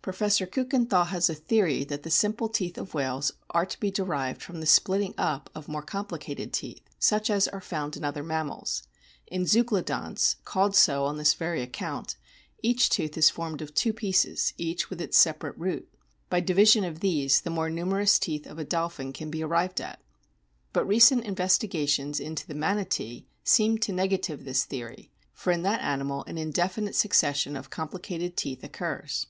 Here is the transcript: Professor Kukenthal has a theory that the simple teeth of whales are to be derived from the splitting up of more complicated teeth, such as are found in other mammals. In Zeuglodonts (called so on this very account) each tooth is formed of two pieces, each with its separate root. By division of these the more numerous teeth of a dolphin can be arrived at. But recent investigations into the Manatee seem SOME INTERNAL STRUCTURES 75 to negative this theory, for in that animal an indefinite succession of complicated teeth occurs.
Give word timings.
Professor 0.00 0.46
Kukenthal 0.46 1.08
has 1.08 1.28
a 1.28 1.34
theory 1.34 1.84
that 1.84 2.02
the 2.02 2.10
simple 2.10 2.48
teeth 2.48 2.78
of 2.78 2.94
whales 2.94 3.32
are 3.50 3.66
to 3.66 3.78
be 3.78 3.90
derived 3.90 4.40
from 4.42 4.58
the 4.58 4.64
splitting 4.64 5.12
up 5.18 5.50
of 5.54 5.68
more 5.68 5.82
complicated 5.82 6.50
teeth, 6.50 6.80
such 6.98 7.28
as 7.28 7.46
are 7.48 7.60
found 7.60 7.94
in 7.94 8.02
other 8.06 8.22
mammals. 8.22 8.84
In 9.26 9.44
Zeuglodonts 9.44 10.36
(called 10.46 10.74
so 10.74 11.04
on 11.04 11.18
this 11.18 11.34
very 11.34 11.60
account) 11.60 12.16
each 12.62 12.88
tooth 12.88 13.18
is 13.18 13.28
formed 13.28 13.60
of 13.60 13.74
two 13.74 13.92
pieces, 13.92 14.54
each 14.56 14.88
with 14.88 14.98
its 15.02 15.18
separate 15.18 15.58
root. 15.58 15.86
By 16.30 16.40
division 16.40 16.84
of 16.84 17.00
these 17.00 17.42
the 17.42 17.50
more 17.50 17.68
numerous 17.68 18.18
teeth 18.18 18.46
of 18.46 18.58
a 18.58 18.64
dolphin 18.64 19.12
can 19.12 19.30
be 19.30 19.44
arrived 19.44 19.78
at. 19.78 20.00
But 20.72 20.88
recent 20.88 21.24
investigations 21.26 22.18
into 22.18 22.46
the 22.46 22.54
Manatee 22.54 23.26
seem 23.44 23.72
SOME 23.72 23.74
INTERNAL 23.98 24.04
STRUCTURES 24.06 24.24
75 24.24 24.30
to 24.30 24.36
negative 24.40 24.44
this 24.46 24.64
theory, 24.64 25.10
for 25.34 25.50
in 25.50 25.60
that 25.64 25.82
animal 25.82 26.24
an 26.24 26.38
indefinite 26.38 26.94
succession 26.94 27.56
of 27.58 27.68
complicated 27.68 28.38
teeth 28.38 28.64
occurs. 28.64 29.26